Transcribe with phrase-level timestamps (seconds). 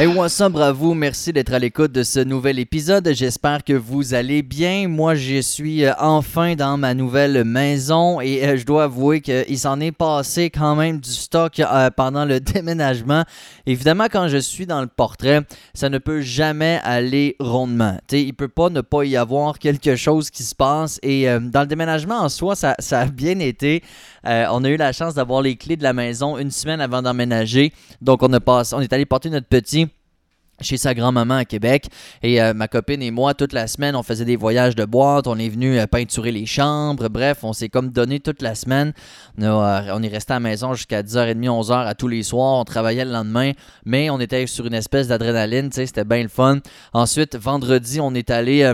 [0.00, 3.10] Hey, what's up, bravo, merci d'être à l'écoute de ce nouvel épisode.
[3.12, 4.86] J'espère que vous allez bien.
[4.86, 9.58] Moi, je suis euh, enfin dans ma nouvelle maison et euh, je dois avouer qu'il
[9.58, 13.24] s'en est passé quand même du stock euh, pendant le déménagement.
[13.66, 15.40] Évidemment, quand je suis dans le portrait,
[15.74, 17.98] ça ne peut jamais aller rondement.
[18.12, 21.62] Il il peut pas ne pas y avoir quelque chose qui se passe et dans
[21.62, 23.82] le déménagement en soi, ça, ça a bien été.
[24.24, 27.72] on a eu la chance d'avoir les clés de la maison une semaine avant d'emménager.
[28.00, 29.87] Donc, on, a passé, on est allé porter notre petit
[30.60, 31.86] chez sa grand-maman à Québec.
[32.22, 35.26] Et euh, ma copine et moi, toute la semaine, on faisait des voyages de boîte,
[35.26, 38.92] on est venu euh, peinturer les chambres, bref, on s'est comme donné toute la semaine.
[39.38, 42.64] On, euh, est resté à la maison jusqu'à 10h30, 11h à tous les soirs, on
[42.64, 43.52] travaillait le lendemain,
[43.84, 46.58] mais on était sur une espèce d'adrénaline, tu sais, c'était bien le fun.
[46.92, 48.72] Ensuite, vendredi, on est allé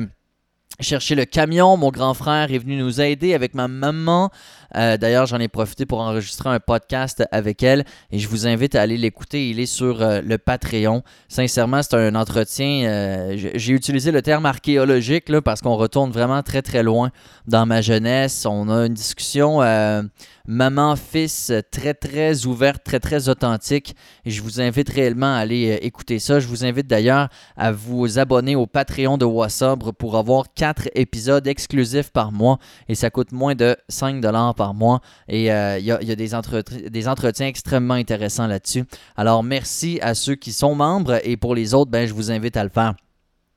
[0.81, 1.77] chercher le camion.
[1.77, 4.31] Mon grand frère est venu nous aider avec ma maman.
[4.77, 8.75] Euh, d'ailleurs, j'en ai profité pour enregistrer un podcast avec elle et je vous invite
[8.75, 9.51] à aller l'écouter.
[9.51, 11.03] Il est sur euh, le Patreon.
[11.29, 12.85] Sincèrement, c'est un entretien.
[12.87, 17.11] Euh, j'ai utilisé le terme archéologique parce qu'on retourne vraiment très très loin
[17.47, 18.45] dans ma jeunesse.
[18.47, 19.61] On a une discussion
[20.47, 23.97] maman-fils très très ouverte, très très authentique.
[24.27, 26.41] Je vous invite réellement à aller écouter ça.
[26.41, 31.47] Je vous invite d'ailleurs à vous abonner au Patreon de Wassabre pour avoir quatre épisodes
[31.47, 35.01] exclusifs par mois et ça coûte moins de 5 dollars par mois.
[35.29, 36.31] Et euh, il y, a, des,
[36.91, 38.85] des, entretiens extrêmement intéressants là-dessus.
[39.17, 42.57] Alors, merci à ceux qui sont membres et pour les autres, ben, je vous invite
[42.57, 42.95] à le faire.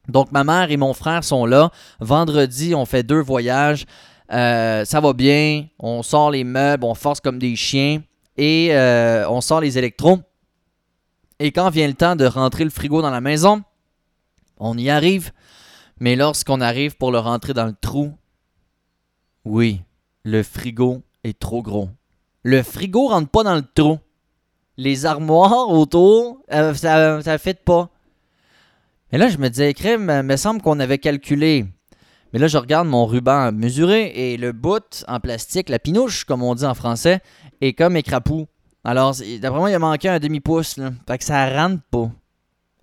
[0.07, 1.69] Donc, ma mère et mon frère sont là.
[1.99, 3.85] Vendredi, on fait deux voyages.
[4.31, 5.67] Euh, ça va bien.
[5.79, 8.01] On sort les meubles, on force comme des chiens
[8.37, 10.19] et euh, on sort les électros.
[11.39, 13.63] Et quand vient le temps de rentrer le frigo dans la maison,
[14.57, 15.31] on y arrive.
[15.99, 18.13] Mais lorsqu'on arrive pour le rentrer dans le trou,
[19.45, 19.81] oui,
[20.23, 21.89] le frigo est trop gros.
[22.43, 23.99] Le frigo rentre pas dans le trou.
[24.77, 27.89] Les armoires autour, euh, ça ne fait pas.
[29.11, 31.65] Mais là, je me disais, crème, il me semble qu'on avait calculé.
[32.33, 36.43] Mais là, je regarde mon ruban mesuré et le bout en plastique, la pinouche, comme
[36.43, 37.21] on dit en français,
[37.61, 38.47] est comme écrapou.
[38.83, 40.79] Alors, d'après moi, il a manqué un demi-pouce.
[41.07, 42.09] Fait que ça rentre pas.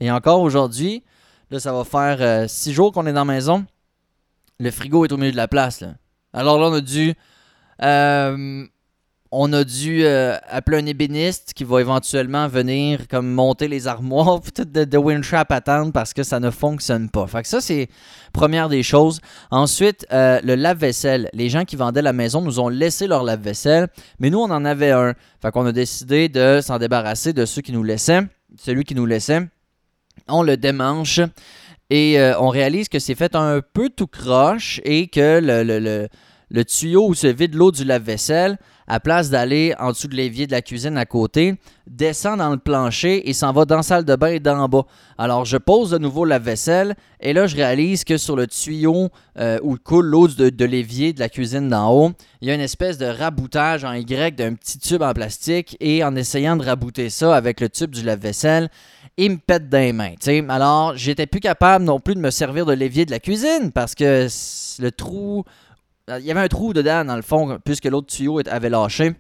[0.01, 1.03] Et encore aujourd'hui,
[1.51, 3.65] là, ça va faire euh, six jours qu'on est dans la maison.
[4.59, 5.85] Le frigo est au milieu de la place.
[6.33, 7.15] Alors là, on a dû
[7.83, 8.67] euh,
[9.37, 14.41] on a dû euh, appeler un ébéniste qui va éventuellement venir comme monter les armoires
[14.43, 17.27] peut-être de, de Windtrap attendre parce que ça ne fonctionne pas.
[17.27, 17.89] Fait que ça, c'est
[18.33, 19.21] première des choses.
[19.51, 21.31] Ensuite, euh, le lave-vaisselle.
[21.33, 23.89] Les gens qui vendaient la maison nous ont laissé leur lave-vaisselle,
[24.21, 25.15] mais nous, on en avait un.
[25.43, 28.23] Fait qu'on a décidé de s'en débarrasser de ceux qui nous laissaient.
[28.57, 29.41] Celui qui nous laissait,
[30.29, 31.21] on le démanche.
[31.91, 36.09] Et on réalise que c'est fait un peu tout croche et que le le
[36.63, 40.53] tuyau où se vide l'eau du lave-vaisselle, à place d'aller en dessous de l'évier de
[40.53, 41.57] la cuisine à côté,
[41.87, 44.85] descend dans le plancher et s'en va dans la salle de bain et d'en bas.
[45.19, 49.09] Alors je pose de nouveau la vaisselle et là je réalise que sur le tuyau
[49.39, 52.61] euh, où coule l'eau de, l'évier de la cuisine d'en haut, il y a une
[52.61, 57.11] espèce de raboutage en Y d'un petit tube en plastique et en essayant de rabouter
[57.11, 58.69] ça avec le tube du lave-vaisselle,
[59.17, 60.15] il me pète dans les mains.
[60.49, 63.95] Alors j'étais plus capable non plus de me servir de l'évier de la cuisine parce
[63.95, 64.29] que
[64.81, 65.45] le trou
[66.09, 69.15] il y avait un trou dedans, dans le fond, puisque l'autre tuyau avait lâché.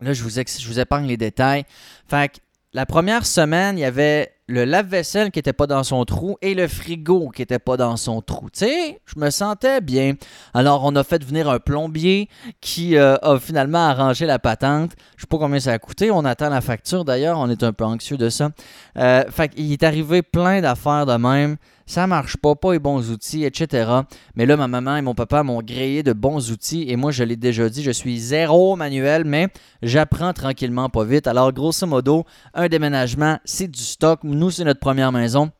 [0.00, 1.64] Là, je vous, je vous épargne les détails.
[2.08, 2.38] Fait que
[2.72, 6.54] la première semaine, il y avait le lave-vaisselle qui n'était pas dans son trou et
[6.54, 8.50] le frigo qui n'était pas dans son trou.
[8.50, 10.14] Tu sais, je me sentais bien.
[10.52, 12.28] Alors, on a fait venir un plombier
[12.60, 14.92] qui euh, a finalement arrangé la patente.
[15.16, 16.10] Je sais pas combien ça a coûté.
[16.10, 17.38] On attend la facture d'ailleurs.
[17.38, 18.50] On est un peu anxieux de ça.
[18.98, 23.10] Euh, fait qu'il est arrivé plein d'affaires de même ça marche pas, pas les bons
[23.10, 23.90] outils, etc.
[24.34, 27.24] Mais là, ma maman et mon papa m'ont grillé de bons outils et moi, je
[27.24, 29.48] l'ai déjà dit, je suis zéro manuel, mais
[29.82, 31.26] j'apprends tranquillement, pas vite.
[31.26, 34.20] Alors, grosso modo, un déménagement, c'est du stock.
[34.50, 35.50] C'est notre première maison.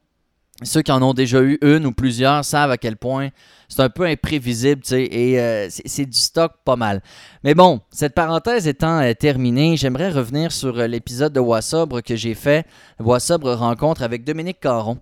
[0.65, 3.30] Ceux qui en ont déjà eu une ou plusieurs savent à quel point
[3.69, 7.03] c'est un peu imprévisible, tu sais, et euh, c'est du stock pas mal.
[7.42, 12.15] Mais bon, cette parenthèse étant euh, terminée, j'aimerais revenir sur euh, l'épisode de Wassabre que
[12.15, 12.66] j'ai fait,
[13.01, 14.98] Wassabre rencontre avec Dominique Caron,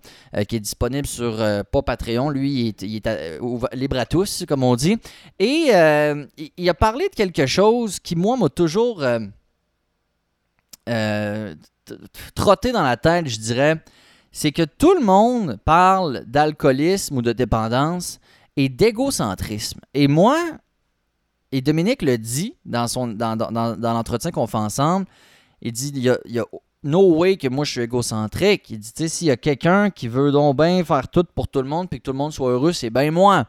[0.47, 1.37] qui est disponible sur
[1.85, 4.97] Patreon, lui, il est, libre à tous, comme on dit,
[5.37, 5.71] et
[6.57, 9.03] il a parlé de quelque chose qui, moi, m'a toujours
[12.35, 13.81] trotté dans la tête, je dirais
[14.31, 18.19] c'est que tout le monde parle d'alcoolisme ou de dépendance
[18.55, 19.81] et d'égocentrisme.
[19.93, 20.39] Et moi,
[21.51, 23.35] et Dominique le dit dans, son, dans,
[23.79, 25.05] l'entretien qu'on fait ensemble,
[25.61, 26.45] il dit il y, a,
[26.83, 28.69] no way que moi je suis égocentrique.
[28.69, 31.47] Il dit, tu sais, s'il y a quelqu'un qui veut donc bien faire tout pour
[31.47, 33.45] tout le monde puis que tout le monde soit heureux, c'est bien moi.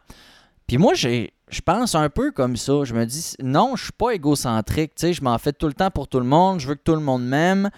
[0.66, 1.28] Puis moi, je
[1.64, 2.84] pense un peu comme ça.
[2.84, 4.94] Je me dis, non, je suis pas égocentrique.
[4.96, 6.60] Tu sais, je m'en fais tout le temps pour tout le monde.
[6.60, 7.70] Je veux que tout le monde m'aime.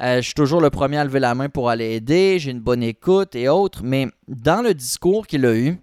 [0.00, 2.38] Euh, je suis toujours le premier à lever la main pour aller aider.
[2.38, 3.80] J'ai une bonne écoute et autres.
[3.82, 5.78] Mais dans le discours qu'il a eu,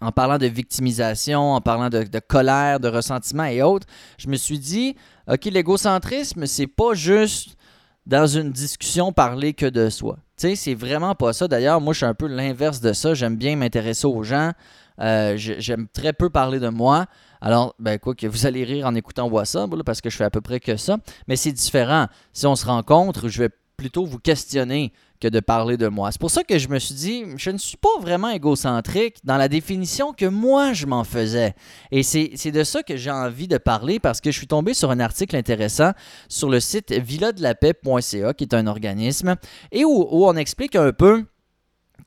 [0.00, 3.86] en parlant de victimisation, en parlant de, colère, de ressentiment et autres,
[4.18, 4.96] je me suis dit,
[5.28, 7.56] OK, l'égocentrisme, c'est pas juste
[8.06, 10.18] dans une discussion parler que de soi.
[10.36, 11.46] Tu sais, c'est vraiment pas ça.
[11.46, 13.14] D'ailleurs, moi, je suis un peu l'inverse de ça.
[13.14, 14.52] J'aime bien m'intéresser aux gens.
[15.00, 17.06] Euh, j'aime très peu parler de moi.
[17.44, 19.42] Alors, ben quoi que vous allez rire en écoutant Voix
[19.84, 20.98] parce que je fais à peu près que ça.
[21.26, 22.06] Mais c'est différent.
[22.32, 26.12] Si on se rencontre, je vais plutôt vous questionner que de parler de moi.
[26.12, 29.36] C'est pour ça que je me suis dit, je ne suis pas vraiment égocentrique dans
[29.36, 31.54] la définition que moi je m'en faisais.
[31.90, 34.92] Et c'est de ça que j'ai envie de parler parce que je suis tombé sur
[34.92, 35.92] un article intéressant
[36.28, 39.34] sur le site villadelapep.ca, qui est un organisme,
[39.72, 41.24] et où, on explique un peu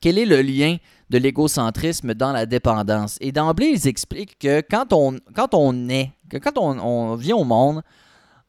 [0.00, 0.76] quel est le lien
[1.10, 3.16] de l'égocentrisme dans la dépendance.
[3.20, 7.36] Et d'emblée, ils expliquent que quand on, quand on est, que quand on, on vient
[7.36, 7.82] au monde,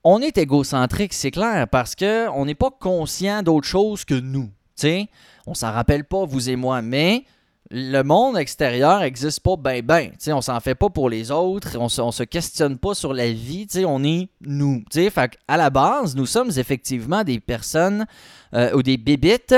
[0.03, 4.49] on est égocentrique, c'est clair, parce qu'on n'est pas conscient d'autre chose que nous.
[4.75, 5.09] sais,
[5.45, 7.25] on s'en rappelle pas, vous et moi, mais
[7.69, 10.11] le monde extérieur n'existe pas ben ben.
[10.17, 13.31] sais, on s'en fait pas pour les autres, on se, se questionne pas sur la
[13.31, 14.83] vie, sais, on est nous.
[14.91, 18.05] Fait à la base, nous sommes effectivement des personnes
[18.53, 19.55] euh, ou des bébites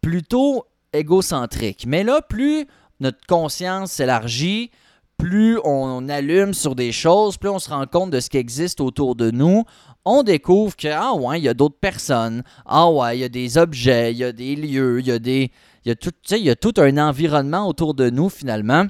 [0.00, 1.84] plutôt égocentriques.
[1.86, 2.66] Mais là, plus
[3.00, 4.70] notre conscience s'élargit,
[5.18, 8.80] plus on allume sur des choses, plus on se rend compte de ce qui existe
[8.80, 9.64] autour de nous,
[10.04, 13.28] on découvre que, ah ouais, il y a d'autres personnes, ah ouais, il y a
[13.28, 15.50] des objets, il y a des lieux, il y a des.
[15.84, 18.86] Il y a tout, il y a tout un environnement autour de nous finalement.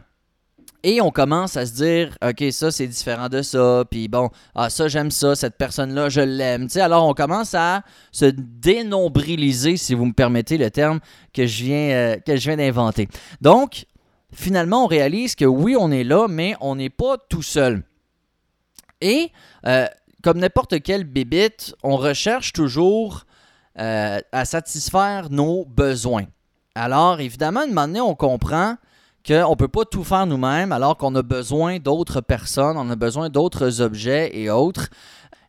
[0.85, 4.69] Et on commence à se dire, OK, ça c'est différent de ça, puis bon, ah
[4.69, 6.67] ça j'aime ça, cette personne-là je l'aime.
[6.75, 10.99] Alors on commence à se dénombriliser, si vous me permettez le terme
[11.33, 13.09] que je viens, euh, que je viens d'inventer.
[13.41, 13.87] Donc,
[14.33, 17.85] finalement, on réalise que oui, on est là, mais on n'est pas tout seul.
[19.01, 19.31] Et
[19.67, 19.87] euh,
[20.23, 23.25] comme n'importe quel bébite, on recherche toujours
[23.79, 26.25] euh, à satisfaire nos besoins.
[26.75, 28.77] Alors, évidemment, à un moment donné, on comprend
[29.27, 32.97] qu'on ne peut pas tout faire nous-mêmes alors qu'on a besoin d'autres personnes, on a
[32.97, 34.89] besoin d'autres objets et autres.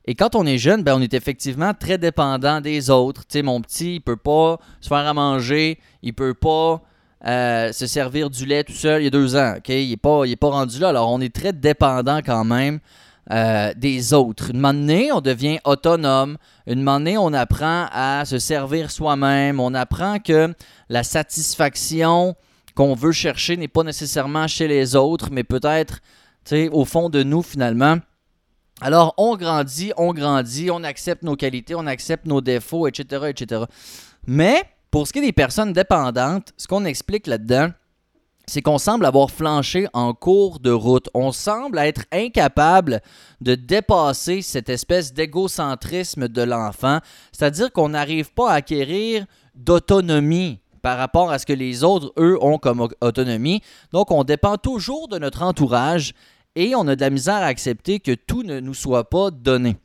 [0.05, 3.21] Et quand on est jeune, ben, on est effectivement très dépendant des autres.
[3.21, 6.81] Tu sais, mon petit, il peut pas se faire à manger, il peut pas
[7.25, 9.55] euh, se servir du lait tout seul il y a deux ans.
[9.69, 10.89] Il n'est pas, rendu là.
[10.89, 12.79] Alors, on est très dépendant quand même
[13.31, 14.51] euh, des autres.
[14.53, 16.37] Une donné, on devient autonome.
[16.67, 19.61] Une donné, on apprend à se servir soi-même.
[19.61, 20.53] On apprend que
[20.89, 22.35] la satisfaction
[22.75, 25.99] qu'on veut chercher n'est pas nécessairement chez les autres, mais peut-être
[26.71, 27.97] au fond de nous finalement.
[28.81, 33.63] Alors, on grandit, on grandit, on accepte nos qualités, on accepte nos défauts, etc., etc.
[34.27, 37.69] Mais, pour ce qui est des personnes dépendantes, ce qu'on explique là-dedans,
[38.45, 41.07] c'est qu'on semble avoir flanché en cours de route.
[41.13, 42.99] On semble être incapable
[43.39, 46.99] de dépasser cette espèce d'égocentrisme de l'enfant,
[47.31, 52.37] c'est-à-dire qu'on n'arrive pas à acquérir d'autonomie par rapport à ce que les autres, eux,
[52.43, 53.61] ont comme autonomie.
[53.93, 56.13] Donc, on dépend toujours de notre entourage
[56.55, 59.77] et on a de la misère à accepter que tout ne nous soit pas donné.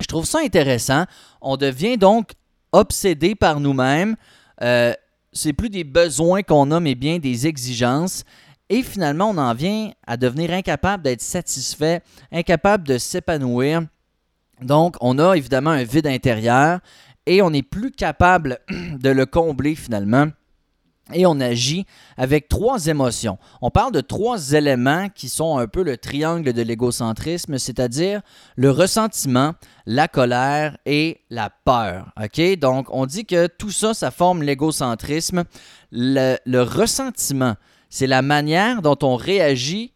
[0.00, 1.04] Je trouve ça intéressant.
[1.42, 2.30] On devient donc
[2.72, 4.14] obsédé par nous-mêmes.
[4.62, 4.94] Euh,
[5.32, 8.24] c'est plus des besoins qu'on a, mais bien des exigences.
[8.68, 13.82] Et finalement, on en vient à devenir incapable d'être satisfait, incapable de s'épanouir.
[14.62, 16.78] Donc, on a évidemment un vide intérieur
[17.30, 20.26] et on n'est plus capable de le combler finalement
[21.12, 23.38] et on agit avec trois émotions.
[23.62, 28.20] On parle de trois éléments qui sont un peu le triangle de l'égocentrisme, c'est-à-dire
[28.56, 29.54] le ressentiment,
[29.86, 32.12] la colère et la peur.
[32.20, 32.58] OK?
[32.58, 35.44] Donc, on dit que tout ça, ça forme l'égocentrisme.
[35.92, 37.54] Le, ressentiment,
[37.88, 39.94] c'est la manière dont on réagit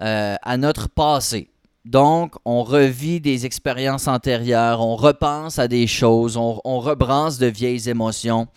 [0.00, 1.50] euh, à notre passé.
[1.84, 7.88] Donc, on revit des expériences antérieures, on repense à des choses, on, on de vieilles
[7.88, 8.48] émotions.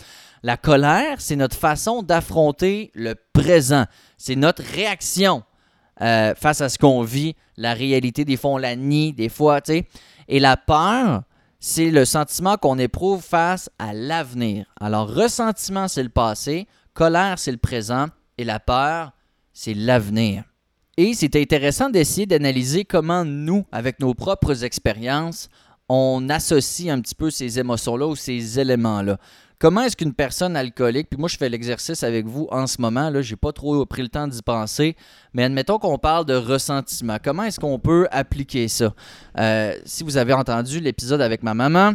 [0.44, 3.86] La colère, c'est notre façon d'affronter le présent.
[4.18, 5.44] C'est notre réaction
[6.02, 8.24] euh, face à ce qu'on vit, la réalité.
[8.24, 9.88] Des fois, on la nie, des fois, tu sais.
[10.30, 11.24] Et la peur,
[11.60, 14.68] c'est le sentiment qu'on éprouve face à l'avenir.
[14.80, 18.06] Alors, ressentiment, c'est le passé, colère, c'est le présent,
[18.38, 19.12] et la peur,
[19.54, 20.44] c'est l'avenir.
[20.98, 25.48] Et c'est intéressant d'essayer d'analyser comment nous, avec nos propres expériences,
[25.90, 29.18] on associe un petit peu ces émotions-là ou ces éléments-là.
[29.60, 33.10] Comment est-ce qu'une personne alcoolique, puis moi je fais l'exercice avec vous en ce moment,
[33.10, 34.96] là, j'ai pas trop pris le temps d'y penser,
[35.34, 37.18] mais admettons qu'on parle de ressentiment.
[37.24, 38.94] Comment est-ce qu'on peut appliquer ça?
[39.40, 41.94] Euh, si vous avez entendu l'épisode avec ma maman,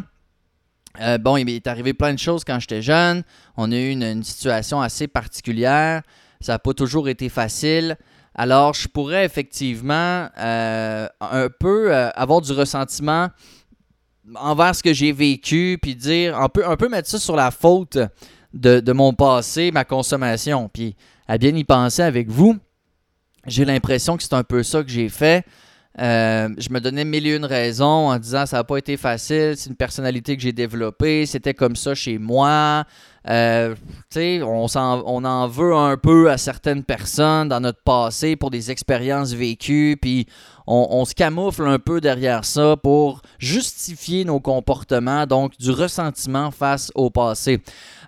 [1.01, 3.23] euh, bon, il m'est arrivé plein de choses quand j'étais jeune.
[3.57, 6.03] On a eu une, situation assez particulière.
[6.41, 7.97] Ça n'a pas toujours été facile.
[8.35, 13.29] Alors, je pourrais effectivement euh, un peu avoir du ressentiment
[14.37, 17.99] envers ce que j'ai vécu, puis dire, un peu, mettre ça sur la faute
[18.55, 20.71] de mon passé, ma consommation.
[20.73, 20.97] Puis
[21.29, 22.59] à bien y penser avec vous,
[23.47, 25.45] j'ai l'impression que c'est un peu ça que j'ai fait.
[26.01, 29.55] Euh, je me donnais mille et une raisons en disant ça n'a pas été facile,
[29.57, 32.85] c'est une personnalité que j'ai développée, c'était comme ça chez moi.
[33.29, 33.75] Euh,
[34.17, 38.71] on, en, on en veut un peu à certaines personnes dans notre passé pour des
[38.71, 40.27] expériences vécues, puis
[40.67, 46.91] on, se camoufle un peu derrière ça pour justifier nos comportements, donc du ressentiment face
[46.95, 47.61] au passé.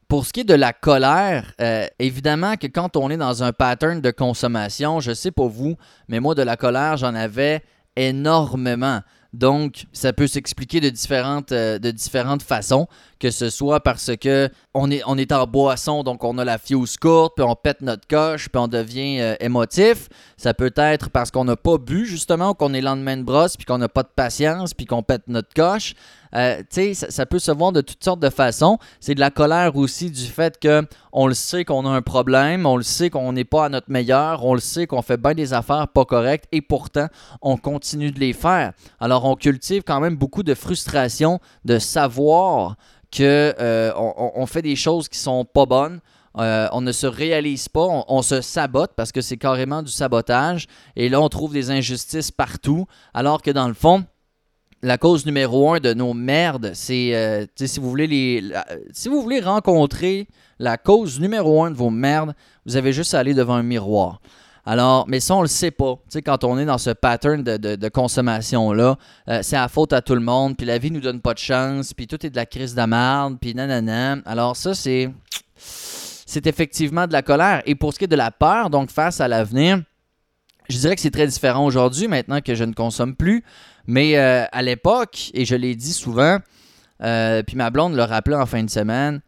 [0.09, 3.53] Pour ce qui est de la colère, euh, évidemment que quand on est dans un
[3.53, 5.77] pattern de consommation, je sais pas vous,
[6.09, 7.63] mais moi de la colère, j'en avais
[7.97, 9.01] énormément.
[9.35, 12.87] Donc, ça peut s'expliquer de différentes, euh, de différentes façons,
[13.19, 16.57] que ce soit parce que on est, on est en boisson, donc on a la
[16.57, 20.09] fuse courte, puis on pète notre coche, puis on devient euh, émotif.
[20.37, 23.67] Ça peut être parce qu'on n'a pas bu, justement, qu'on est lendemain de brosse, puis
[23.67, 25.95] qu'on n'a pas de patience, puis qu'on pète notre coche.
[26.37, 26.63] Euh,
[26.95, 28.79] ça, ça, peut se voir de toutes sortes de façons.
[29.01, 32.67] C'est de la colère aussi du fait que on le sait qu'on a un problème,
[32.67, 35.35] on le sait qu'on n'est pas à notre meilleur, on le sait qu'on fait bien
[35.35, 37.07] des affaires pas correctes et pourtant
[37.41, 38.73] on continue de les faire.
[39.01, 42.77] Alors on cultive quand même beaucoup de frustration de savoir
[43.13, 46.01] que euh, on, fait des choses qui sont pas bonnes.
[46.37, 49.93] Euh, on ne se réalise pas, on, on se sabote parce que c'est carrément du
[49.93, 50.67] sabotage.
[50.97, 54.05] Et là, on trouve des injustices partout, alors que dans le fond,
[54.85, 58.53] la cause numéro un de nos merdes, c'est euh, si vous voulez
[58.93, 62.35] si vous voulez rencontrer la cause numéro un de vos merdes,
[62.67, 64.21] vous avez juste à aller devant un miroir.
[64.67, 65.95] Alors, mais ça, on le sait pas.
[66.05, 68.97] Tu sais, quand on est dans ce pattern de, consommation-là,
[69.29, 71.39] euh, c'est à faute à tout le monde, puis la vie nous donne pas de
[71.39, 74.19] chance, puis tout est de la crise de merde, puis nanana.
[74.27, 75.11] Alors ça, c'est...
[75.57, 77.63] C'est effectivement de la colère.
[77.67, 79.83] Et pour ce qui est de la peur, donc face à l'avenir,
[80.69, 83.45] je dirais que c'est très différent aujourd'hui, maintenant que je ne consomme plus.
[83.87, 86.39] Mais euh, à l'époque, et je l'ai dit souvent,
[87.03, 89.21] euh, puis ma blonde le rappelait en fin de semaine,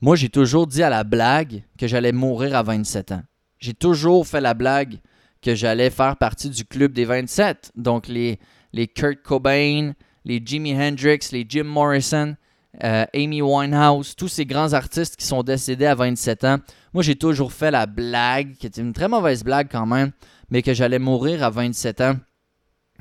[0.00, 3.22] moi j'ai toujours dit à la blague que j'allais mourir à 27 ans.
[3.58, 4.98] J'ai toujours fait la blague
[5.42, 7.72] que j'allais faire partie du club des 27.
[7.76, 8.38] Donc les,
[8.72, 9.92] les Kurt Cobain,
[10.24, 12.36] les Jimi Hendrix, les Jim Morrison,
[12.84, 16.58] euh, Amy Winehouse, tous ces grands artistes qui sont décédés à 27 ans.
[16.94, 20.12] Moi j'ai toujours fait la blague, qui était une très mauvaise blague quand même,
[20.50, 22.14] mais que j'allais mourir à 27 ans.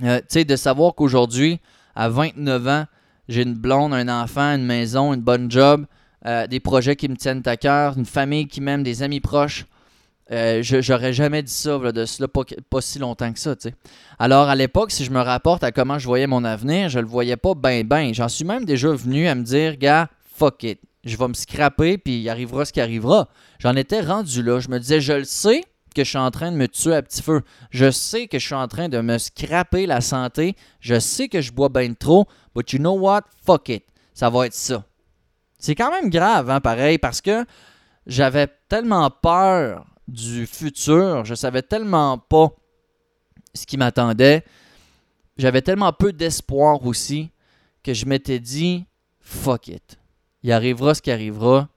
[0.04, 1.60] Euh, de savoir qu'aujourd'hui,
[1.96, 2.86] à 29 ans,
[3.28, 5.86] j'ai une blonde, un enfant, une maison, une bonne job,
[6.26, 9.66] euh, des projets qui me tiennent à cœur, une famille qui m'aime, des amis proches.
[10.32, 13.56] Euh, j'aurais jamais dit ça de cela pas, si longtemps que ça.
[13.58, 13.74] sais.
[14.20, 17.08] Alors à l'époque, si je me rapporte à comment je voyais mon avenir, je le
[17.08, 18.12] voyais pas bien bien.
[18.14, 20.80] J'en suis même déjà venu à me dire, gars, fuck it.
[21.04, 23.30] Je vais me scraper, puis il arrivera ce qui arrivera.
[23.60, 24.60] J'en étais rendu là.
[24.60, 27.02] Je me disais, je le sais, que je suis en train de me tuer à
[27.02, 27.42] petit feu.
[27.72, 30.56] Je sais que je suis en train de me scraper la santé.
[30.80, 32.28] Je sais que je bois bien trop.
[32.56, 33.24] But you know what?
[33.46, 33.86] Fuck it.
[34.14, 34.84] Ça va être ça.
[35.58, 37.46] C'est quand même grave, hein, pareil, parce que
[38.06, 41.26] j'avais tellement peur du futur.
[41.26, 42.52] Je savais tellement pas
[43.54, 44.44] ce qui m'attendait.
[45.38, 47.32] J'avais tellement peu d'espoir aussi
[47.84, 48.86] que je m'étais dit
[49.22, 49.98] fuck it.
[50.44, 51.70] Il arrivera ce qui arrivera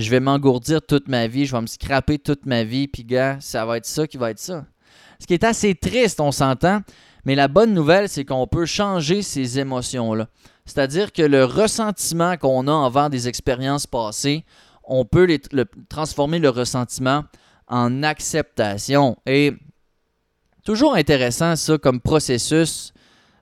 [0.00, 3.36] je vais m'engourdir toute ma vie, je vais me scraper toute ma vie, puis gars,
[3.40, 4.64] ça va être ça qui va être ça.
[5.18, 6.80] Ce qui est assez triste, on s'entend,
[7.24, 10.28] mais la bonne nouvelle, c'est qu'on peut changer ces émotions-là.
[10.64, 14.44] C'est-à-dire que le ressentiment qu'on a envers des expériences passées,
[14.84, 15.40] on peut les,
[15.88, 17.24] transformer le ressentiment
[17.68, 19.16] en acceptation.
[19.26, 19.52] Et
[20.64, 22.92] toujours intéressant ça comme processus.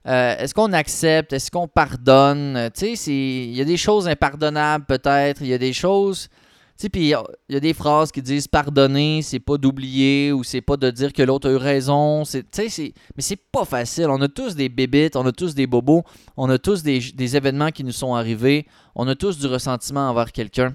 [0.07, 1.33] Euh, est-ce qu'on accepte?
[1.33, 2.71] Est-ce qu'on pardonne?
[2.75, 5.43] Tu sais, il y a des choses impardonnables peut-être.
[5.43, 6.29] Il y a des choses
[6.79, 7.17] sais, puis il
[7.49, 11.13] y a des phrases qui disent pardonner, c'est pas d'oublier ou c'est pas de dire
[11.13, 12.25] que l'autre a eu raison.
[12.25, 14.07] C'est, mais c'est pas facile.
[14.09, 16.05] On a tous des bébites, on a tous des bobos,
[16.37, 20.33] on a tous des, événements qui nous sont arrivés, on a tous du ressentiment envers
[20.33, 20.75] quelqu'un.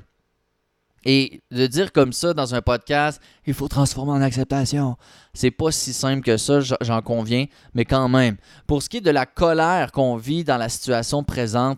[1.06, 4.96] Et de dire comme ça dans un podcast, il faut transformer en acceptation,
[5.34, 8.38] c'est pas si simple que ça, j'en conviens, mais quand même.
[8.68, 11.78] Pour ce qui est de la colère qu'on vit dans la situation présente,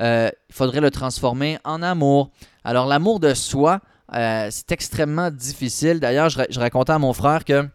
[0.00, 2.30] euh, il faudrait le transformer en amour.
[2.64, 3.80] Alors l'amour de soi,
[4.14, 6.00] euh, c'est extrêmement difficile.
[6.00, 7.68] D'ailleurs, je, racontais à mon frère que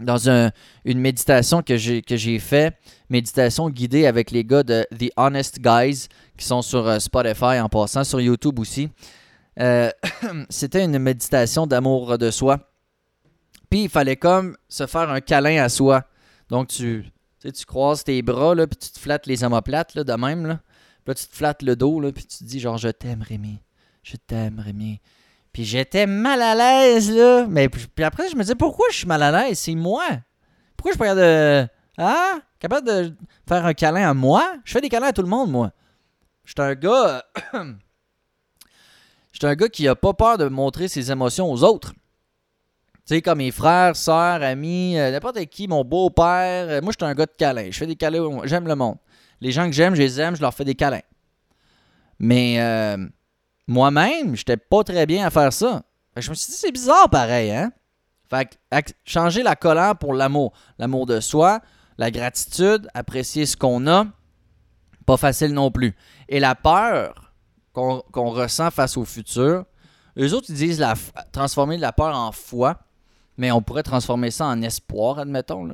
[0.00, 2.76] dans une méditation que j'ai, que j'ai fait,
[3.08, 7.68] méditation guidée avec les gars de The Honest Guys, qui sont sur euh, Spotify en
[7.68, 8.90] passant, sur YouTube aussi.
[10.48, 12.58] c'était une méditation d'amour de soi.
[13.70, 16.02] Puis il fallait comme se faire un câlin à soi.
[16.48, 17.04] Donc tu,
[17.40, 20.58] tu croises tes bras, là, puis tu te flattes les omoplates là, de même.
[21.06, 23.60] Là, tu te flattes le dos, là, puis tu te dis genre, je t'aime, Rémi.
[24.02, 25.00] Je t'aime, Rémi.
[25.52, 27.46] Puis j'étais mal à l'aise, là.
[27.48, 29.58] Mais puis après, je me disais, pourquoi je suis mal à l'aise?
[29.58, 30.04] C'est moi.
[30.76, 32.38] Pourquoi je suis pas de Ah?
[32.58, 33.14] Capable de
[33.48, 34.56] faire un câlin à moi?
[34.64, 35.70] Je fais des câlins à tout le monde, moi.
[36.44, 37.24] Je suis un gars.
[39.32, 41.92] Je suis un gars qui a pas peur de montrer ses émotions aux autres.
[43.04, 46.68] Tu sais, comme mes frères, sœurs, amis, euh, n'importe qui, mon beau-père.
[46.68, 47.68] Euh, moi, je suis un gars de câlin.
[47.68, 48.42] Je fais des câlins.
[48.44, 48.96] J'aime le monde.
[49.44, 51.02] Les gens que j'aime, je les aime, je leur fais des câlins.
[52.18, 52.96] Mais euh,
[53.66, 55.82] moi-même, j'étais pas très bien à faire ça.
[56.16, 57.70] je me suis dit, c'est bizarre pareil, hein?
[58.30, 58.58] Fait
[59.04, 60.54] changer la colère pour l'amour.
[60.78, 61.60] L'amour de soi,
[61.98, 64.06] la gratitude, apprécier ce qu'on a,
[65.04, 65.94] pas facile non plus.
[66.30, 67.34] Et la peur
[67.74, 69.66] qu'on ressent face au futur,
[70.18, 70.94] eux autres, ils disent la,
[71.32, 72.78] transformer de la peur en foi,
[73.36, 75.68] mais on pourrait transformer ça en espoir, admettons.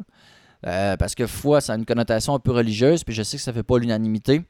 [0.66, 3.42] Euh, parce que foi, ça a une connotation un peu religieuse, puis je sais que
[3.42, 4.42] ça ne fait pas l'unanimité.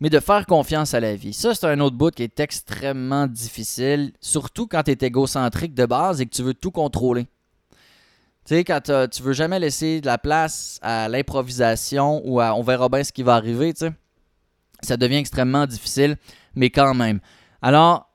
[0.00, 1.32] Mais de faire confiance à la vie.
[1.32, 5.86] Ça, c'est un autre bout qui est extrêmement difficile, surtout quand tu es égocentrique de
[5.86, 7.24] base et que tu veux tout contrôler.
[8.44, 12.62] Tu sais, quand tu veux jamais laisser de la place à l'improvisation ou à on
[12.62, 13.92] verra bien ce qui va arriver, tu sais,
[14.80, 16.16] ça devient extrêmement difficile,
[16.54, 17.18] mais quand même.
[17.60, 18.08] Alors,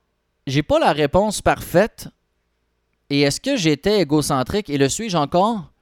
[0.47, 2.07] j'ai pas la réponse parfaite.
[3.09, 5.72] Et est-ce que j'étais égocentrique et le suis-je encore?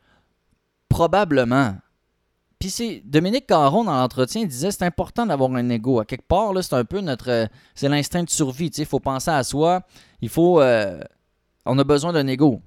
[0.92, 1.76] Probablement.
[2.60, 6.00] Puis c'est Dominique Caron dans l'entretien disait c'est important d'avoir un ego.
[6.00, 7.48] À quelque part, là, c'est un peu notre.
[7.74, 8.68] C'est l'instinct de survie.
[8.68, 9.82] Il faut penser à soi.
[10.22, 10.62] Il faut.
[10.62, 11.00] Euh,
[11.66, 12.62] on a besoin d'un ego.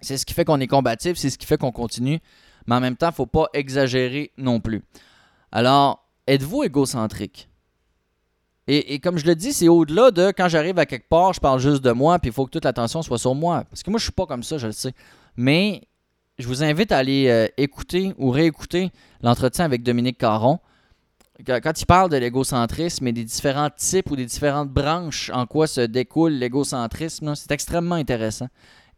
[0.00, 2.20] C'est ce qui fait qu'on est combatif, c'est ce qui fait qu'on continue.
[2.66, 4.82] Mais en même temps, faut pas exagérer non plus.
[5.50, 7.48] Alors, êtes-vous égocentrique?
[8.68, 11.58] Et, comme je le dis, c'est au-delà de quand j'arrive à quelque part, je parle
[11.58, 13.64] juste de moi, puis il faut que toute l'attention soit sur moi.
[13.68, 14.94] Parce que moi, je suis pas comme ça, je le sais.
[15.36, 15.82] Mais
[16.38, 18.90] je vous invite à aller euh, écouter ou réécouter
[19.22, 20.58] l'entretien avec Dominique Caron.
[21.46, 25.66] Quand il parle de l'égocentrisme et des différents types ou des différentes branches en quoi
[25.66, 28.48] se découle l'égocentrisme, c'est extrêmement intéressant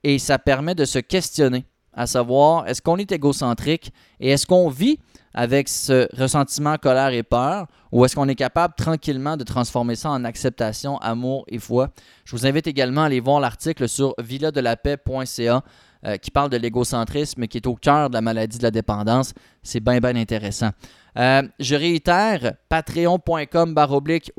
[0.04, 4.68] et ça permet de se questionner, à savoir est-ce qu'on est égocentrique et est-ce qu'on
[4.68, 4.98] vit
[5.32, 10.11] avec ce ressentiment, colère et peur, ou est-ce qu'on est capable tranquillement de transformer ça
[10.11, 11.88] en acceptation, amour et foi?
[12.24, 15.64] Je vous invite également à aller voir l'article sur villadelapais.ca
[16.06, 19.32] euh, qui parle de l'égocentrisme qui est au cœur de la maladie de la dépendance.
[19.62, 20.70] C'est bien, bien intéressant.
[21.16, 24.33] Euh, je réitère, patreon.com baroblique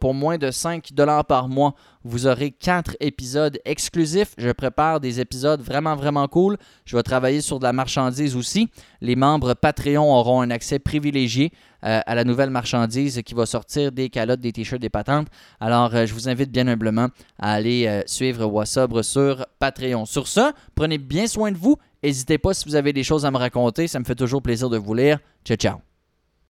[0.00, 1.74] pour moins de 5 dollars par mois.
[2.02, 4.34] Vous aurez 4 épisodes exclusifs.
[4.36, 6.56] Je prépare des épisodes vraiment, vraiment cool.
[6.84, 8.68] Je vais travailler sur de la marchandise aussi.
[9.00, 11.52] Les membres Patreon auront un accès privilégié
[11.84, 15.28] euh, à la nouvelle marchandise qui va sortir des calottes, des t-shirts, des patentes.
[15.60, 20.04] Alors, euh, je vous invite bien humblement à aller suivre Wassobre sur Patreon.
[20.06, 23.30] Sur ce, prenez bien soin de vous N'hésitez pas si vous avez des choses à
[23.30, 25.20] me raconter, ça me fait toujours plaisir de vous lire.
[25.42, 25.93] Ciao, ciao.